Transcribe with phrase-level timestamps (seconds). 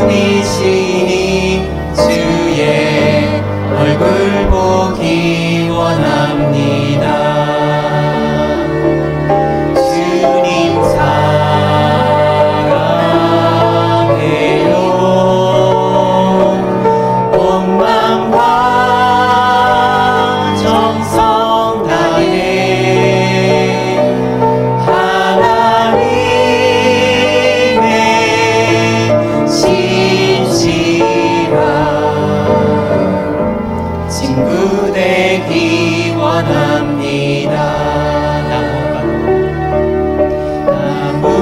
[0.00, 3.42] 도움이시니 주의
[3.76, 5.49] 얼굴 보기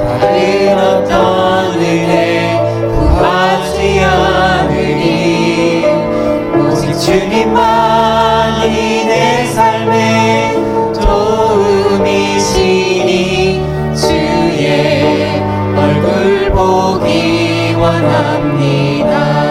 [0.08, 5.84] 다른 어떤 은혜 구하지 않으리.
[6.56, 8.64] 오직 주님만이
[9.04, 10.54] 내 삶의
[10.98, 12.62] 도움이시니
[13.94, 15.42] 주의
[15.76, 19.45] 얼굴 보기 원합니다